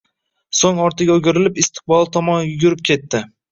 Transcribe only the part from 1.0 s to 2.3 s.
o`girilib, istiqboli